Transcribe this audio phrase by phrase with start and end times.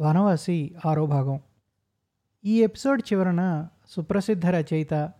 [0.00, 1.40] వనవాసి ఆరో భాగం.
[2.44, 5.12] ఈ ఎపిసోడ్ చివరన సుప్రసిద్ధ రచయిత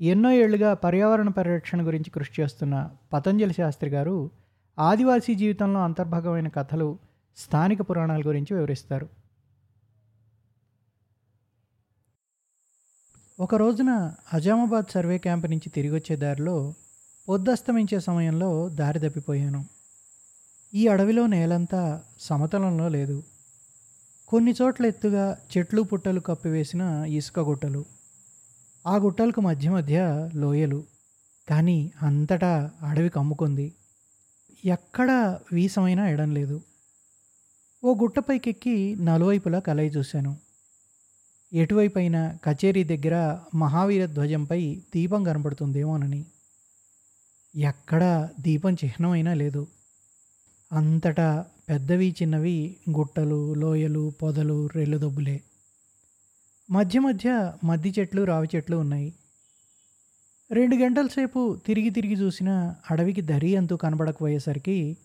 [0.00, 4.30] ఎన్నో ఏళ్ళుగా పర్యావరణ పరిరక్షణ గురించి కృషి చేస్తున్న పతంజలి శాస్త్రి గారు
[4.78, 6.98] ఆదివాసీ జీవితంలో అంతర్భాగమైన కథలు
[7.36, 9.08] స్థానిక పురాణాల గురించి వివరిస్తారు.
[13.40, 16.74] ఒక రోజున అజామాబాద్ సర్వే క్యాంప్ నుంచి తిరిగి వచ్చే దారిలో
[17.28, 19.64] పొద్దస్తమించే సమయంలో దారి తప్పిపోయాను.
[20.74, 23.22] ఈ అడవిలో నేలంతా సమతలంలో లేదు.
[24.30, 27.84] కొన్ని చోట్ల ఎత్తుగా చెట్లు పుట్టలు కప్పివేసిన ఇసుక గుట్టలు
[28.86, 30.84] ఆ గుట్టలకు మధ్య మధ్య లోయలు.
[31.50, 33.74] కానీ అంతటా అడవి కమ్ముకుంది.
[34.64, 36.60] ఎక్కడా వీసమైనా ఎడం లేదు.
[37.84, 40.36] ఓ గుట్టపైకెక్కి నలువైపులా కలయి చూశాను.
[41.52, 46.24] ఎటువైపైన కచేరీ దగ్గర మహావీర ధ్వజంపై దీపం కనపడుతుందేమోనని
[47.56, 49.66] ఎక్కడా దీపం చిహ్నమైనా లేదు.
[50.72, 55.40] అంతటా పెద్దవి చిన్నవి గుట్టలు లోయలు పొదలు రెల్లుదొబ్బులే
[56.70, 59.14] మధ్య మధ్య మద్ది చెట్లు రావి చెట్లు ఉన్నాయి.
[60.52, 64.96] రెండు గంటల సేపు తిరిగి తిరిగి చూసిన అడవికి దరి అంతూ కనబడకపోయేసరికి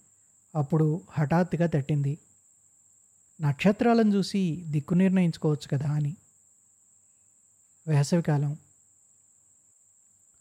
[0.55, 2.17] అప్పుడు హఠాత్తుగా తట్టింది.
[3.41, 6.15] నక్షత్రాలను చూసి దిక్కు నిర్ణయించుకోవచ్చు కదా అని.
[7.87, 8.57] వేసవికాలం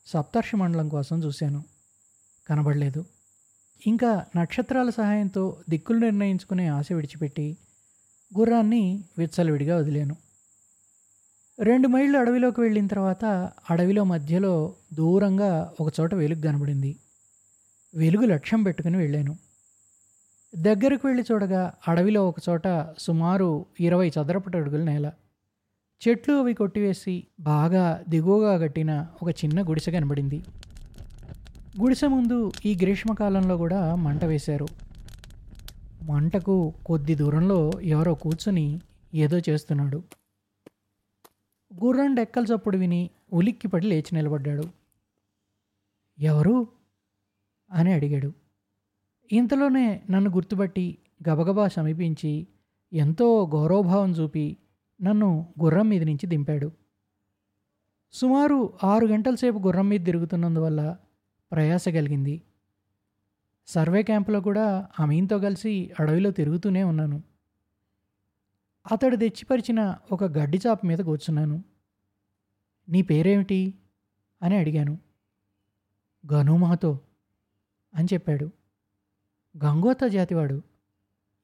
[0.07, 1.65] సప్తర్షి మండలం కోసం చూశాను.
[2.49, 3.05] కనబడలేదు.
[3.87, 7.57] ఇంకా నక్షత్రాల సహాయంతో దిక్కులు నిర్ణయించుకునే ఆశ విడిచిపెట్టి
[8.39, 10.17] గుర్రాన్ని విచ్చలవిడిగా వదిలాను.
[11.61, 13.25] రెండు మైళ్ళు అడవిలోకి వెళ్ళిన తర్వాత
[13.71, 16.97] అడవిలో మధ్యలో దూరంగా ఒకచోట వెలుగు కనబడింది.
[17.95, 19.37] వెలుగు లక్ష్యం పెట్టుకుని వెళ్ళాను.
[20.57, 22.63] దగ్గరకు వెళ్ళి చూడగా అడవిలో ఒకచోట
[22.99, 25.13] సుమారు ఇరవై చదరపటి అడుగుల నేల.
[26.09, 30.43] చెట్లు అవి కొట్టివేసి బాగా దిగువగా కట్టిన ఒక చిన్న గుడిసె కనబడింది.
[31.81, 34.67] గుడిసె ముందు ఈ గ్రీష్మకాలంలో కూడా మంట వేశారు.
[36.03, 38.81] మంటకు కొద్ది దూరంలో ఎవరో కూర్చుని
[39.15, 40.03] ఏదో చేస్తున్నాడు.
[41.85, 44.65] గుర్రం డెక్కల చప్పుడు విని ఉలిక్కిపడి లేచి నిలబడ్డాడు.
[46.19, 46.69] ఎవరు?
[47.71, 48.33] అని అడిగాడు.
[49.33, 50.99] ఇంతలోనే నన్ను గుర్తుపట్టి
[51.29, 52.47] గబగబా సమీపించి
[52.93, 54.57] ఎంతో గౌరవభావం చూపి
[55.03, 56.73] నన్ను గుర్రం మీద నుంచి దింపాడు.
[58.13, 60.97] సుమారు ఆరు గంటల సేపు గుర్రం మీద తిరుగుతున్నందువల్ల
[61.53, 62.43] ప్రయాస కలిగింది.
[63.67, 67.23] సర్వే క్యాంపులో కూడా అమీన్తో కలిసి అడవిలో తిరుగుతూనే ఉన్నాను.
[68.93, 71.65] అతడు తెచ్చిపరిచిన ఒక గడ్డి చాప మీద కూర్చున్నాను.
[72.89, 73.75] నీ పేరేమిటి?
[74.43, 74.99] అని అడిగాను.
[76.33, 77.01] గనుమహతో
[77.95, 78.51] అని చెప్పాడు.
[79.65, 80.63] గంగోత జాతివాడు.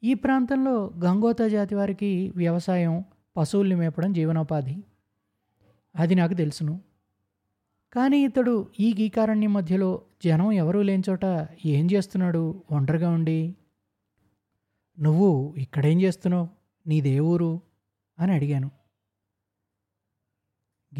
[0.05, 3.05] ఈ ప్రాంతంలో గంగోత జాతి వారికి వ్యవసాయం
[3.37, 4.84] పశువుల్ని మేపడం జీవనోపాధి.
[5.97, 6.81] అది నాకు తెలుసును.
[7.92, 11.24] కానీ ఇతడు ఈ గీకారణ్యం మధ్యలో జనం ఎవరూ లేని చోట
[11.66, 12.64] ఏం చేస్తున్నాడు?
[12.70, 13.56] ఒంటరిగా ఉండి.
[14.98, 16.48] నువ్వు ఇక్కడేం చేస్తున్నావు?
[16.86, 17.60] నీదే ఊరు?
[18.18, 18.70] అని అడిగాను.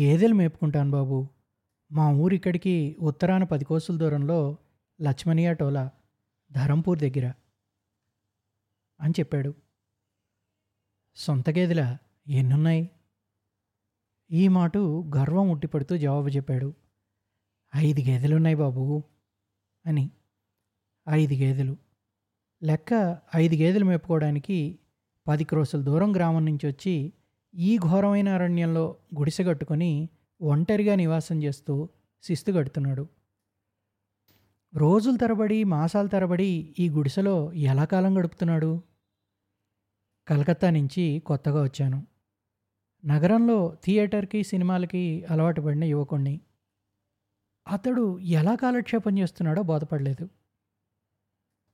[0.01, 1.29] గేదెలు మేపుకుంటాను బాబు.
[1.93, 4.57] మా ఊరు ఇక్కడికి ఉత్తరాన పది కోసుల దూరంలో
[5.03, 5.91] లక్ష్మణియా టోలా
[6.53, 7.33] ధరంపూర్ దగ్గర
[9.01, 9.55] అని చెప్పాడు.
[11.15, 11.97] సొంత గేదెల?
[12.29, 12.91] ఎన్నున్నాయి?
[14.31, 14.79] ఈ మాట
[15.17, 16.80] గర్వం ఉట్టిపడుతూ జవాబు చెప్పాడు.
[17.77, 19.03] ఐదు గేదెలున్నాయి బాబు
[19.87, 20.11] అని.
[21.09, 21.77] ఐదు గేదెలు.
[22.63, 24.79] లెక్క ఐదు గేదెలు మేపుకోవడానికి
[25.29, 27.13] పది క్రోసుల దూరం గ్రామం నుంచి వచ్చి
[27.55, 30.09] ఈ ఘోరమైన అరణ్యంలో గుడిసె కట్టుకొని
[30.43, 31.89] ఒంటరిగా నివాసం చేస్తూ
[32.23, 33.09] శిస్తు కడుతున్నాడు.
[34.77, 38.83] రోజుల తరబడి మాసాల తరబడి ఈ గుడిసెలో ఎలా కాలం గడుపుతున్నాడు?
[40.29, 42.07] కలకత్తా నుంచి కొత్తగా వచ్చాను.
[43.05, 46.41] నగరంలో థియేటర్కి సినిమాలకి అలవాటు పడిన యువకుణ్ణి.
[47.71, 50.29] అతడు ఎలా కాలక్షేపం చేస్తున్నాడో బోధపడలేదు.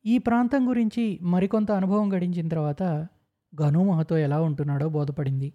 [0.06, 2.82] ఈ ప్రాంతం గురించి మరికొంత అనుభవం గడించిన తర్వాత
[3.62, 5.54] గనుమహతో ఎలా ఉంటున్నాడో బోధపడింది.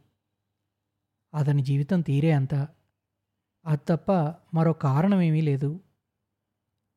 [1.35, 2.55] అతని జీవితం తీరే అంత.
[3.65, 4.11] అది తప్ప
[4.53, 5.79] మరో కారణం ఏమీ లేదు.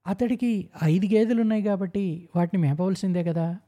[0.07, 3.61] అతడికి ఐదు గేదెలున్నాయి కాబట్టి వాటిని మేపవలసిందే కదా.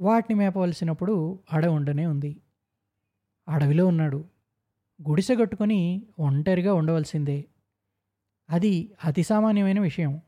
[0.00, 2.42] వాటిని మేపవలసినప్పుడు అడవి ఉండనే ఉంది.
[3.48, 4.24] అడవిలో ఉన్నాడు.
[5.08, 7.44] గుడిసె కట్టుకొని ఒంటరిగా ఉండవలసిందే.
[8.50, 10.22] అది అతి సామాన్యమైన విషయం.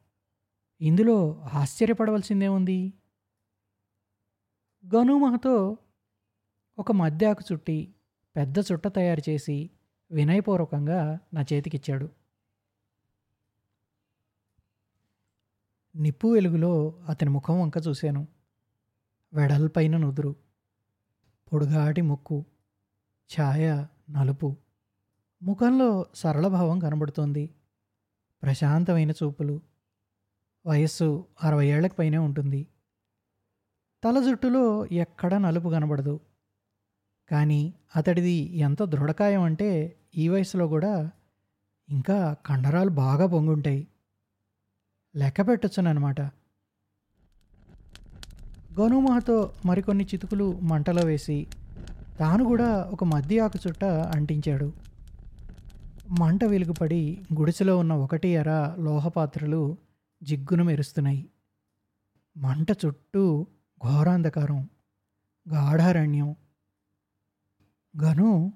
[0.80, 2.92] ఇందులో ఆశ్చర్యపడవలసిందే ఉంది
[4.86, 5.76] గనుమహతో
[6.78, 7.94] ఒక మద్యాకు చుట్టి
[8.36, 9.70] పెద్ద చుట్ట తయారు చేసి
[10.10, 12.08] వినయపూర్వకంగా నా చేతికిచ్చాడు.
[15.96, 18.28] నిప్పు వెలుగులో అతని ముఖం వంక చూశాను.
[19.32, 20.36] వెడల్పైన నుదురు.
[21.52, 22.44] పొడుగాటి ముక్కు.
[23.40, 24.56] ఛాయ నలుపు.
[25.42, 27.54] ముఖంలో సరళభావం కనబడుతోంది.
[28.42, 29.60] ప్రశాంతమైన చూపులు.
[30.66, 32.66] వయస్సు అరవై ఏళ్ళకు పైనే ఉంటుంది.
[34.04, 36.20] తల జుట్టులో ఎక్కడా నలుపు కనబడదు.
[37.30, 41.10] కానీ అతడిది ఎంత దృఢకాయం అంటే ఈ వయసులో కూడా
[41.88, 43.88] ఇంకా కండరాలు బాగా పొంగుంటాయి.
[45.16, 46.20] లెక్క పెట్టొచ్చునమాట
[48.80, 51.46] గనుమహతో మరికొన్ని చితుకులు మంటలో వేసి
[52.18, 54.72] తాను కూడా ఒక మద్ది ఆకు చుట్ట అంటించాడు.
[56.18, 59.76] మంట వెలుగుపడి గుడిసెలో ఉన్న ఒకటి ఎర లోహపాత్రలు
[60.22, 61.30] జిగ్గును మెరుస్తున్నాయి.
[62.36, 63.46] మంట చుట్టూ
[63.84, 64.68] ఘోరాంధకారం
[65.52, 66.36] గాఢారణ్యం.
[68.02, 68.52] గను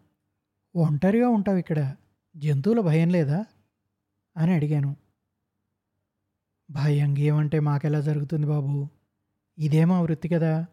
[0.77, 1.97] ఒంటరిగా ఉంటావు ఇక్కడ
[2.37, 3.45] జంతువుల భయం లేదా?
[4.37, 4.97] అని అడిగాను.
[6.71, 8.89] భయం ఏమంటే మాకెలా జరుగుతుంది బాబు?
[9.59, 10.67] ఇదేమా వృత్తి కదా.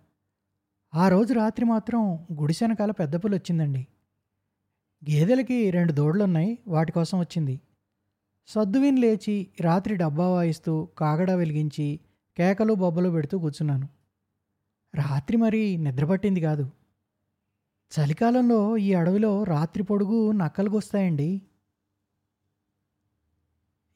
[0.95, 3.87] ఆ రోజు రాత్రి మాత్రం గుడిసెనకాల పెద్ద పులి వచ్చిందండి.
[5.09, 7.61] గేదెలకి రెండు దూడలున్నాయి వాటి కోసం వచ్చింది.
[8.47, 11.99] సద్దువిని లేచి రాత్రి డబ్బా వాయిస్తూ కాగడా వెలిగించి
[12.37, 13.87] కేకలు బొబ్బలు పెడుతూ కూర్చున్నాను.
[14.95, 16.71] రాత్రి మరి నిద్రపట్టింది కాదు.
[17.91, 21.41] చలికాలంలో ఈ అడవిలో రాత్రి పొడుగు నక్కలు వస్తాయండి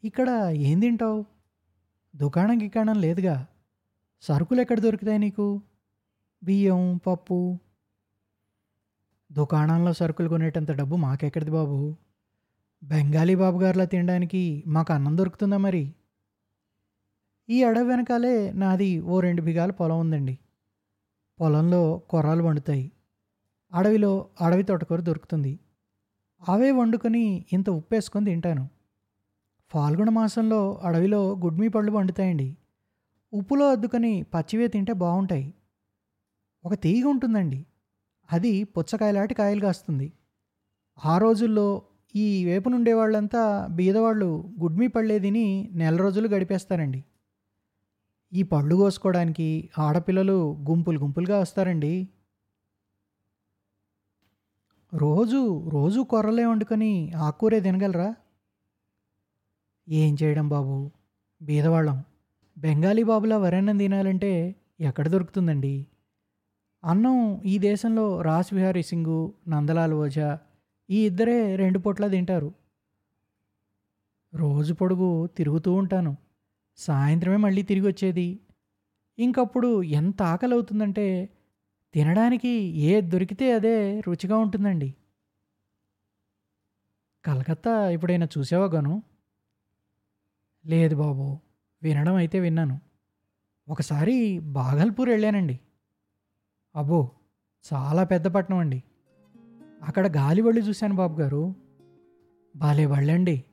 [0.04, 1.26] ఇక్కడ ఏం తింటావు?
[2.16, 3.48] దుకాణం గికాణం లేదుగా.
[4.22, 5.62] సరుకులు ఎక్కడ దొరుకుతాయి నీకు?
[6.44, 7.60] బియ్యం పప్పు
[9.32, 11.96] దుకాణంలో సరుకులు కొనేటంత డబ్బు మాకెక్కడిది బాబు?
[12.84, 15.94] బెంగాలీ బాబు గారిలా తినడానికి మాకు అన్నం దొరుకుతుందా మరి?
[17.50, 20.38] ఈ అడవి వెనకాలే నాది ఓ రెండు బిగాల పొలం ఉందండి.
[21.40, 22.92] పొలంలో కొర్రాలు వండుతాయి.
[23.74, 25.60] అడవిలో అడవి తోటకూర దొరుకుతుంది.
[26.50, 28.70] అవే వండుకొని ఇంత ఉప్పేసుకొని తింటాను.
[29.70, 32.58] ఫాల్గుణ మాసంలో అడవిలో గుడ్మీ పళ్ళు వండుతాయండి
[33.34, 35.54] ఉప్పులో అద్దుకొని పచ్చివే తింటే బాగుంటాయి.
[36.66, 37.66] ఒక తీగ ఉంటుందండి.
[38.32, 40.14] అది పుచ్చకాయలాంటి కాయలు కాస్తుంది.
[41.06, 41.82] ఆ రోజుల్లో
[42.16, 47.04] ఈ వేపునుండే వాళ్ళంతా బీదవాళ్ళు గుడ్మి పళ్ళే తిని నెల రోజులు గడిపేస్తారండి.
[48.34, 52.10] ఈ పళ్ళు కోసుకోవడానికి ఆడపిల్లలు గుంపులు గుంపులుగా వస్తారండి.
[54.94, 58.16] రోజు రోజు కొర్రలే వండుకొని ఆకూరే తినగలరా?
[59.90, 60.92] ఏం చేయడం బాబు?
[61.42, 62.04] బీదవాళ్ళం.
[62.58, 65.88] బెంగాలీ బాబులా వరన్నం తినాలంటే ఎక్కడ దొరుకుతుందండి?
[66.86, 70.40] అన్నం ఈ దేశంలో రాస్ విహారీ సింగు నందలాల్ ఓజా
[70.90, 72.54] ఈ ఇద్దరే రెండు పూట్ల తింటారు.
[74.34, 76.18] రోజు పొడుగు తిరుగుతూ ఉంటాను.
[76.78, 78.40] సాయంత్రమే మళ్ళీ తిరిగి వచ్చేది.
[79.20, 81.30] ఇంకప్పుడు ఎంత ఆకలి అవుతుందంటే
[81.94, 82.50] తినడానికి
[82.90, 84.94] ఏ దొరికితే అదే రుచిగా ఉంటుందండి.
[87.26, 89.04] కలకత్తా ఎప్పుడైనా చూసావా గాను?
[90.66, 91.40] లేదు బాబు
[91.84, 92.80] వినడం అయితే విన్నాను.
[93.70, 95.60] ఒకసారి బాగల్పూర్ వెళ్ళానండి.
[96.76, 97.10] అబ్బో
[97.74, 98.84] చాలా పెద్ద పట్టణం అండి.
[99.84, 101.56] అక్కడ గాలి చూశాను బాబు గారు
[102.56, 103.44] బాలే బళ్ళండి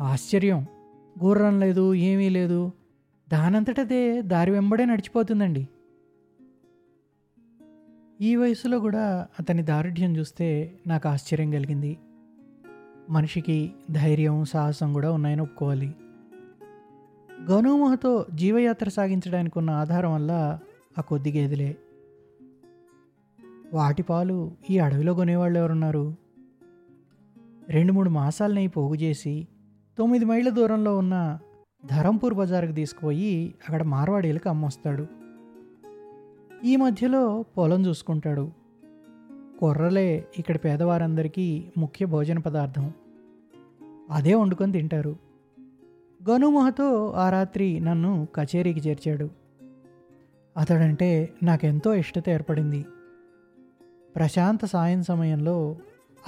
[0.00, 0.66] ఆశ్చర్యం.
[1.24, 2.72] గుర్రం లేదు ఏమీ లేదు.
[3.32, 5.68] దానంతటదే దారి వెంబడే నడిచిపోతుందండి.
[8.20, 11.98] ఈ వయసులో కూడా అతని దారుఢ్యం చూస్తే నాకు ఆశ్చర్యం కలిగింది.
[13.10, 15.94] మనిషికి ధైర్యం సాహసం కూడా ఉన్నాయని ఒప్పుకోవాలి.
[17.50, 20.58] గనుమహతో జీవయాత్ర సాగించడానికి ఉన్న ఆధారం వల్ల
[20.98, 21.76] ఆ కొద్ది గేదెలే
[23.72, 26.14] వాటి పాలు ఈ అడవిలో కొనేవాళ్ళు ఎవరున్నారు?
[27.68, 29.48] రెండు మూడు మాసాలని పోగు చేసి
[29.98, 31.38] తొమ్మిది మైళ్ళ దూరంలో ఉన్న
[31.86, 35.06] ధరంపూర్ బజార్కి తీసుకుపోయి అక్కడ మార్వాడీలకు అమ్మొస్తాడు.
[36.64, 38.50] ఈ మధ్యలో పొలం చూసుకుంటాడు.
[39.58, 42.92] కొర్రలే ఇక్కడ పేదవారందరికీ ముఖ్య భోజన పదార్థం.
[44.10, 45.16] అదే వండుకొని తింటారు.
[46.30, 49.30] గనుమహతో ఆ రాత్రి నన్ను కచేరీకి చేర్చాడు.
[50.56, 52.84] అతడంటే నాకెంతో ఇష్టత ఏర్పడింది.
[54.16, 55.76] ప్రశాంత సాయం సమయంలో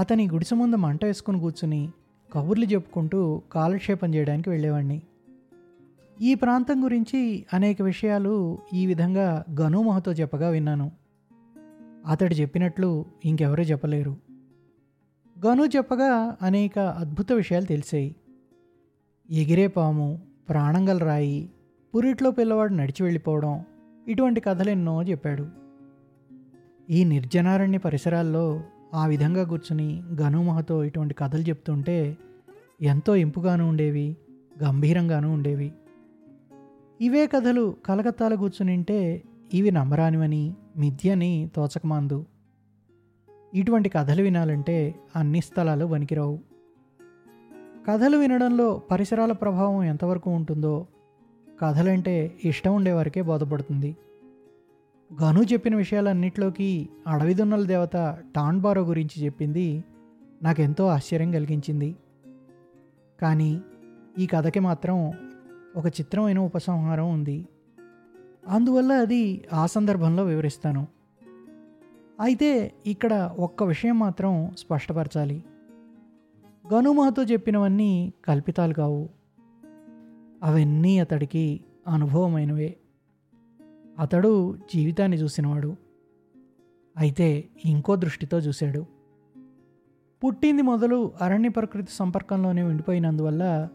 [0.00, 1.90] అతని గుడిసె ముందు మంట వేసుకుని కూర్చుని
[2.32, 5.02] కబుర్లు చెప్పుకుంటూ కాలక్షేపం చేయడానికి వెళ్ళేవాడిని
[6.20, 10.92] ఈ ప్రాంతం గురించి అనేక విషయాలు ఈ విధంగా గనుమహతో చెప్పగా విన్నాను.
[12.06, 14.16] అతడు చెప్పినట్లు ఇంకెవరూ చెప్పలేరు.
[15.46, 18.16] గను చెప్పగా అనేక అద్భుత విషయాలు తెలిసాయి.
[19.30, 21.50] ఎగిరే పాము ప్రాణంగల రాయి
[21.94, 23.64] పురిట్లో పిల్లవాడు నడిచి వెళ్ళిపోవడం
[24.08, 25.65] ఇటువంటి కథలెన్నో చెప్పాడు.
[26.90, 28.60] ఈ నిర్జనారణ్య పరిసరాల్లో
[28.94, 32.16] ఆ విధంగా కూర్చుని గనుమహతో ఇటువంటి కథలు చెప్తుంటే
[32.82, 34.16] ఎంతో ఇంపుగాను ఉండేవి
[34.62, 35.72] గంభీరంగానూ ఉండేవి.
[37.00, 39.22] ఇవే కథలు కలకత్తాలో కూర్చునింటే
[39.54, 42.24] ఇవి నమ్మరానివని మిథ్యని తోచకమాందు.
[43.54, 46.38] ఇటువంటి కథలు వినాలంటే అన్ని స్థలాలు వనికిరావు
[47.88, 50.86] కథలు వినడంలో పరిసరాల ప్రభావం ఎంతవరకు ఉంటుందో
[51.60, 53.96] కథలంటే ఇష్టం ఉండేవారికే బోధపడుతుంది.
[55.12, 59.84] గను చెప్పిన విషయాలన్నింటిలోకి అడవిదున్నల దేవత టాన్బారో గురించి చెప్పింది
[60.42, 61.96] నాకెంతో ఆశ్చర్యం కలిగించింది.
[63.20, 63.60] కానీ
[64.18, 65.12] ఈ కథకి మాత్రం
[65.76, 67.48] ఒక చిత్రమైన ఉపసంహారం ఉంది.
[68.48, 70.86] అందువల్ల అది ఆ సందర్భంలో వివరిస్తాను.
[72.20, 75.44] అయితే ఇక్కడ ఒక్క విషయం మాత్రం స్పష్టపరచాలి.
[76.74, 79.08] గనుమహతో చెప్పినవన్నీ కల్పితాలు కావు.
[80.42, 82.76] అవన్నీ అతడికి అనుభవమైనవే.
[83.98, 85.76] అతడు జీవితాన్ని చూసినవాడు.
[86.96, 88.86] అయితే ఇంకో దృష్టితో చూశాడు.
[90.24, 93.68] పుట్టింది మొదలు అరణ్య ప్రకృతి సంపర్కంలోనే ఉండిపోయినందువల్ల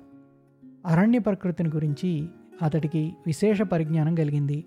[0.86, 2.30] అరణ్య ప్రకృతిని గురించి
[2.62, 4.66] అతడికి విశేష పరిజ్ఞానం కలిగింది.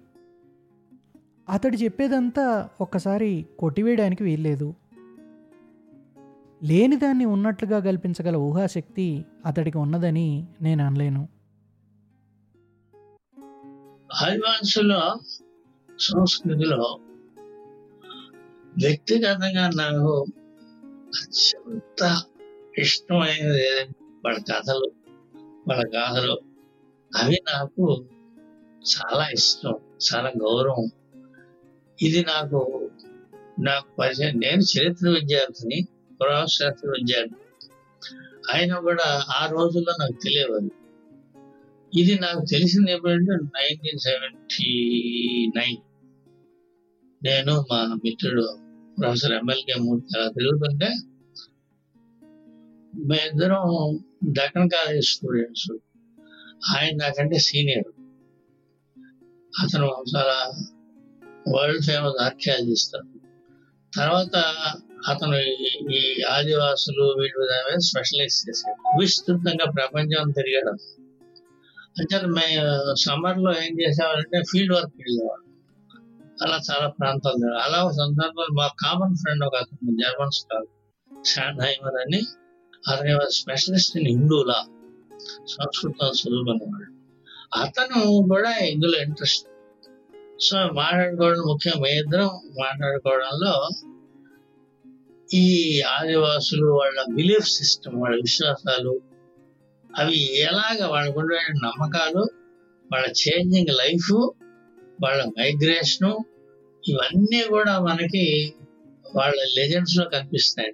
[1.49, 4.75] అతడు చెప్పేదంతా ఒక్కసారి కొట్టివేయడానికి వీల్లేదు.
[6.63, 11.29] లేనిదాన్ని ఉన్నట్లుగా కల్పించగల ఊహాశక్తి అతడికి ఉన్నదని నేను అనలేను.
[14.23, 15.17] ఆదివాసుల
[16.05, 16.99] సంస్కృతిలో
[18.79, 20.25] వ్యక్తిగతంగా నాకు
[21.23, 22.23] అత్యంత
[22.79, 24.93] ఇష్టమైనది ఏదంటే వాళ్ళ కథలు
[25.69, 26.39] వాళ్ళ గాథలు.
[27.17, 28.07] అవి నాకు
[28.93, 29.75] చాలా ఇష్టం
[30.07, 30.91] చాలా గౌరవం.
[32.03, 32.91] ఇది నాకు
[33.61, 34.35] నాకు పరిచయం.
[34.39, 35.89] నేను చరిత్ర విద్యార్థిని
[36.21, 37.41] పురావశాస్త్ర విద్యార్థి
[38.55, 40.71] ఆయన కూడా ఆ రోజుల్లో నాకు తెలియదు
[41.95, 44.71] ఇది నాకు తెలిసింది ఎప్పుడంటే నైన్టీన్ సెవెంటీ
[45.57, 45.94] నైన్.
[47.25, 48.59] నేను మా మిత్రుడు
[49.01, 50.89] ప్రొఫెసర్ ఎమ్మెల్కే మూర్తి అలా తిరుగుతుంటే
[53.07, 55.73] మేమిద్దరం దక్కన్ కాలేజ్ స్టూడెంట్స్.
[56.77, 57.93] ఆయన నాకంటే సీనియర్.
[59.63, 60.53] అతను చాలా
[61.57, 62.97] వరల్డ్ ఫేమస్ ఆర్కియాలజిస్ట్.
[63.97, 64.37] తర్వాత
[65.09, 65.37] అతను
[65.91, 71.03] ఈ- ఆదివాసులు వీటి మీద స్పెషలైజ్ చేశాడు విస్తృతంగా ప్రపంచం తిరిగాడు.
[71.99, 75.44] అంటే మేము సమ్మర్లో ఏం చేసేవాళ్ళంటే ఫీల్డ్ వర్క్ వెళ్ళేవాడు
[76.43, 80.67] అలా చాలా ప్రాంతాలు అలా సందర్భాలు సందర్భంలో మా కామన్ ఫ్రెండ్ ఒక అతను జర్మన్ స్టార్
[81.27, 82.23] షాన్హైమర్ అని
[82.91, 84.67] అతని స్పెషలిస్ట్ ఇన్ హిందూలా
[85.49, 86.95] సంస్కృతం చదువుకునేవాడు
[87.57, 89.49] అతను కూడా ఇందులో ఇంట్రెస్ట్
[90.41, 91.87] సో మాట్లాడుకోవడం ముఖ్యం.
[91.87, 92.27] ఇద్దరం
[92.63, 93.69] మాట్లాడుకోవడంలో
[95.35, 99.01] ఈ ఆదివాసులు వాళ్ళ బిలీఫ్ సిస్టమ్ వాళ్ళ విశ్వాసాలు
[99.99, 101.21] అవి ఎలాగ వాళ్ళకు
[101.65, 102.27] నమ్మకాలు
[102.93, 104.35] వాళ్ళ చేంజింగ్ లైఫ్
[105.03, 106.19] వాళ్ళ మైగ్రేషను
[106.89, 108.55] ఇవన్నీ కూడా మనకి
[109.17, 110.73] వాళ్ళ లెజెండ్స్లో కనిపిస్తాయి.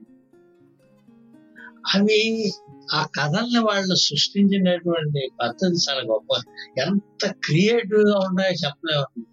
[1.95, 2.53] అవి
[2.95, 6.43] ఆ కథల్ని వాళ్ళు సృష్టించినటువంటి పద్ధతి చాలా గొప్ప
[6.79, 9.27] ఎంత క్రియేటివ్గా ఉంటాయో చెప్పలేము.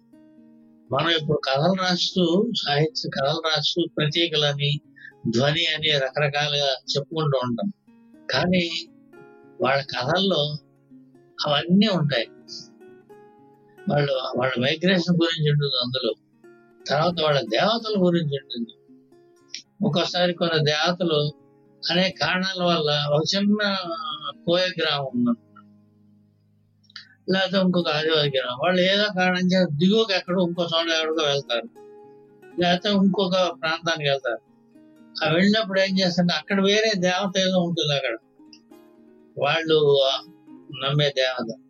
[0.92, 4.80] మనం ఇప్పుడు కథలు రాస్తూ సాహిత్య కథలు రాస్తూ ప్రతీకలని
[5.28, 7.72] ధ్వని అని రకరకాలుగా చెప్పుకుంటూ ఉంటాం.
[8.30, 8.70] కానీ
[9.62, 10.56] వాళ్ళ కథల్లో
[11.46, 12.26] అవన్నీ ఉంటాయి.
[13.90, 16.14] వాళ్ళు వాళ్ళ మైగ్రేషన్ గురించి ఉంటుంది అందులో.
[16.86, 18.74] తర్వాత వాళ్ళ దేవతల గురించి ఉంటుంది.
[19.86, 21.32] ఒక్కోసారి కొన్ని దేవతలు
[21.90, 23.76] అనేక కారణాల వల్ల ఒక చిన్న
[24.46, 25.44] కోయ గ్రామం ఉన్నది.
[27.32, 28.58] లేకపోతే ఇంకొక ఆదివారి గ్రామం.
[28.62, 31.68] వాళ్ళు ఏదో కారణం చేసి దిగువకి ఎక్కడో ఇంకో చోట ఎక్కడికో వెళ్తారు.
[32.60, 34.48] లేకపోతే ఇంకొక ప్రాంతానికి వెళ్తారు.
[35.24, 38.16] ఆ వెళ్ళినప్పుడు ఏం చేస్తారు అక్కడ వేరే దేవత ఏదో ఉంటుంది అక్కడ.
[39.38, 40.08] వాళ్ళు
[40.84, 41.67] నమ్మే దేవత.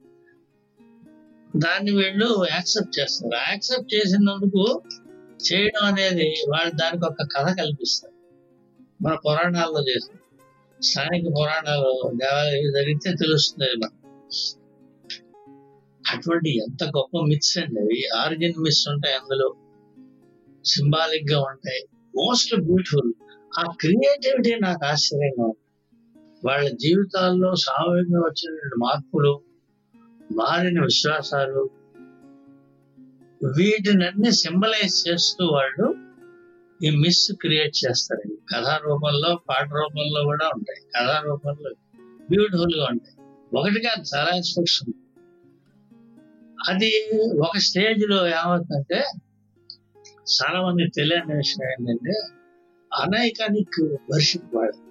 [1.59, 3.51] దాన్ని వీళ్ళు యాక్సెప్ట్ చేస్తారు.
[3.51, 4.83] యాక్సెప్ట్ చేసినందుకు
[5.53, 8.15] చేయడం అనేది వాళ్ళు దానికి ఒక కథ కల్పిస్తారు.
[9.03, 10.19] మన పురాణాల్లో చేస్తారు.
[10.83, 13.95] స్థానిక పురాణాలు దేవాలయం జరిగితే తెలుస్తుంది అది
[16.11, 17.81] అటువంటి ఎంత గొప్ప మిత్స్ అండి.
[17.81, 19.55] అవి ఆరిజిన్ మిస్ ఉంటాయి అందులో.
[20.67, 21.89] సింబాలిక్గా ఉంటాయి.
[21.93, 23.13] మోస్ట్ బ్యూటిఫుల్
[23.59, 25.59] ఆ క్రియేటివిటీ నాకు ఆశ్చర్యంగా ఉంది.
[26.45, 29.48] వాళ్ళ జీవితాల్లో సామూహికంగా వచ్చిన మార్పులు
[30.33, 31.71] మారిన విశ్వాసాలు.
[33.59, 35.95] వీటినన్నీ సింబలైజ్ చేస్తూ వాళ్ళు
[36.87, 38.39] ఈ మిస్ క్రియేట్ చేస్తారు.
[38.55, 40.83] కథా రూపంలో పాట రూపంలో కూడా ఉంటాయి.
[40.97, 41.71] కథా రూపంలో
[42.31, 43.29] బ్యూటిఫుల్గా ఉంటాయి.
[43.59, 44.83] ఒకటి కాదు చాలా ఆస్పెక్ట్స్
[46.69, 49.05] అది ఒక స్టేజ్లో ఏమవుతుందంటే
[50.29, 52.13] చాలా మంది తెలియని విషయం ఏంటంటే
[52.95, 53.83] అనైకానిక్
[54.13, 54.89] వర్షిప్ వాళ్ళు.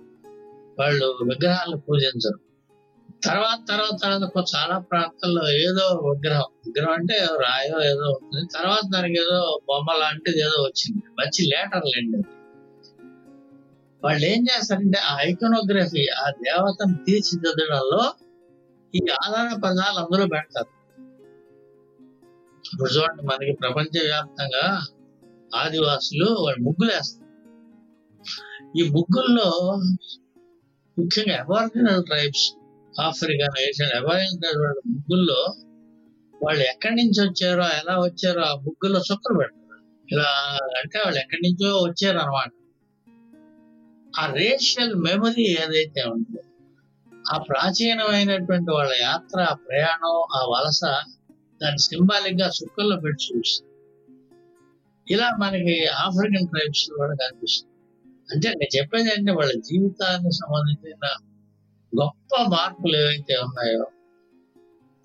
[0.79, 2.46] వాళ్ళు విగ్రహాలను పూజించరు.
[3.25, 6.45] తర్వాత తర్వాత తర్వాత చాలా ప్రాంతాల్లో ఏదో విగ్రహం.
[6.65, 8.47] విగ్రహం అంటే రాయో ఏదో ఉంటుంది.
[8.55, 11.03] తర్వాత దానికి ఏదో బొమ్మ లాంటిది ఏదో వచ్చింది.
[11.19, 12.17] మంచి లేటర్ లేండి
[14.03, 18.13] వాళ్ళు ఏం చేస్తారంటే ఆ ఐకోనోగ్రఫీ ఆ దేవతను తీర్చిదిద్దడంలో
[18.95, 20.77] ఈ ఆధార పదాలు అందరూ పెడతారు.
[22.73, 24.81] ఇప్పుడు చూడండి మనకి ప్రపంచ వ్యాప్తంగా
[25.55, 27.27] ఆదివాసులు వాళ్ళు ముగ్గులు వేస్తారు.
[28.77, 29.49] ఈ ముగ్గుల్లో
[30.99, 32.53] ముఖ్యంగా aboriginal tribes.
[33.01, 35.55] African Asian aboriginal ముగ్గుల్లో
[36.43, 39.83] వాళ్ళు ఎక్కడి నుంచి వచ్చారో ఎలా వచ్చారో ఆ ముగ్గుల్లో చుక్కలు పెడతారు.
[40.11, 42.51] ఇలా అంటే వాళ్ళు ఎక్కడి నుంచో వచ్చారు అనమాట
[44.19, 46.41] ఆ రేషియల్ మెమరీ ఏదైతే ఉందో
[47.33, 50.81] ఆ ప్రాచీనమైనటువంటి వాళ్ళ యాత్ర ఆ ప్రయాణం ఆ వలస
[51.63, 53.73] దాన్ని సింబాలిక్గా చుక్కల్లో పెట్టి చూపిస్తుంది.
[55.13, 57.73] ఇలా మనకి ఆఫ్రికన్ ట్రైబ్స్ కూడా కనిపిస్తుంది.
[58.33, 61.26] అంటే నేను చెప్పేది అంటే వాళ్ళ జీవితానికి సంబంధించిన
[61.93, 63.85] గొప్ప మార్పులు ఏవైతే ఉన్నాయో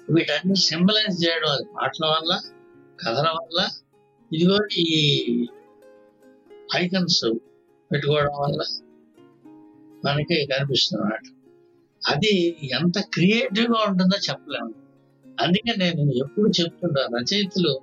[0.08, 2.32] వీటన్ని సింబలైజ్ చేయడం అది పాటల వల్ల
[2.98, 3.58] కథల వల్ల
[4.30, 4.86] ఇదిగో ఈ
[6.76, 7.22] ఐకన్స్
[7.90, 8.60] పెట్టుకోవడం వల్ల
[10.04, 11.24] మనకి కనిపిస్తున్నమాట
[12.02, 12.32] అది
[12.72, 14.72] ఎంత క్రియేటివ్గా ఉంటుందో చెప్పలేము
[15.24, 17.74] అందుకే నేను ఎప్పుడు చెప్తుంటా రచయితలు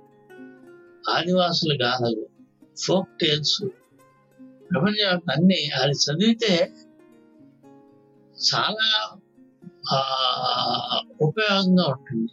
[1.10, 2.24] ఆదివాసులు గాథలు
[2.84, 3.58] ఫోక్ టేల్స్
[4.70, 6.52] ప్రపంచవ్యాప్తం అన్ని అది చదివితే
[8.40, 9.16] చాలా
[9.92, 9.98] ఆ,
[11.20, 12.32] ఉపయోగంగా ఉంటుంది.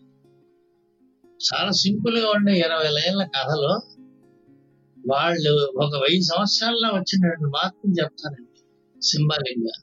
[1.39, 3.81] చాలా సింపుల్గా ఉండే ఇరవై లైన్ల కథలో
[5.09, 8.61] వాళ్ళు ఒక వెయ్యి సంవత్సరాల్లో వచ్చినటువంటి మార్పులు చెప్తారండి
[9.03, 9.75] సింబాలిక్గా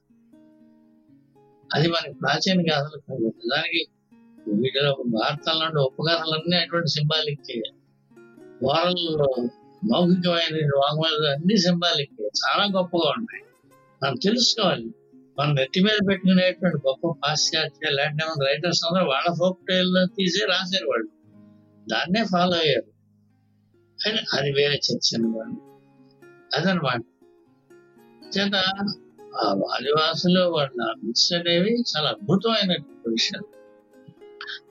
[1.75, 3.33] అది మనకి ప్రాచీన కథలు కాదు.
[3.51, 3.87] దానికి
[4.53, 7.41] వీటిలో భారతంలో ఉండే ఉపకథలన్నీ అటువంటి సింబాలిక్
[8.65, 9.05] ఓరల్
[9.93, 13.43] మౌఖికమైన వాంగ్మూలాలు అన్ని సింబాలిక్ చాలా గొప్పగా ఉంటాయి
[14.03, 14.95] మనం తెలుసుకోవాలి.
[15.39, 21.09] మన నెత్తి మీద పెట్టుకునేటువంటి గొప్ప పాశ్చాత్య లాంటి రైటర్స్ అందరూ వాళ్ళ ఫోక్ టైల్ తీసి రాశారు వాళ్ళు.
[21.91, 22.95] దాన్నే ఫాలో అయ్యారు.
[24.09, 25.75] అని అది వేరే చర్చ అనమాట
[26.59, 27.01] అదనమాట
[28.37, 28.55] చేత
[29.37, 33.49] ఆ ఆదివాసులు వాళ్ళ మిక్స్ అనేవి చాలా అద్భుతమైనటువంటి విషయాలు.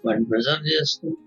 [0.06, 1.18] వాడిని ప్రిజర్వ్ చేస్తూ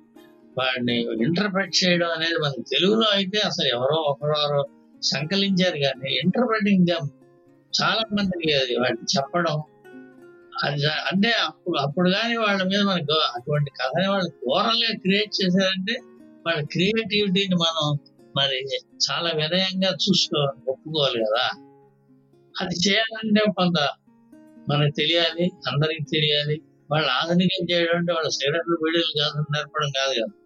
[0.58, 4.66] వాడిని ఇంటర్ప్రెట్ చేయడం అనేది మనకి తెలుగులో అయితే అసలు ఎవరో ఒకరో
[5.02, 7.08] సంకలించారు కానీ ఇంటర్ప్రెటింగ్ దమ్
[7.82, 9.62] చాలా మందికి అది వాటిని చెప్పడం.
[10.64, 15.92] అది అంటే అప్పుడు అప్పుడు కానీ వాళ్ళ మీద మనకు అటువంటి కథని వాళ్ళు ఘోరంగా క్రియేట్ చేశారంటే
[16.46, 17.98] వాళ్ళ క్రియేటివిటీని మనం
[18.36, 18.76] మరి
[19.10, 21.50] చాలా వినయంగా చూసుకో ఒప్పుకోవాలి కదా.
[22.60, 23.88] అది చేయాలంటే కొంత
[24.68, 26.62] మనకు తెలియాలి అందరికి తెలియాలి.
[26.90, 30.45] వాళ్ళు ఆధునికం చేయడం అంటే వాళ్ళ శరీరంలో వీడియోలు కాదు నేర్పడం కాదు కదా.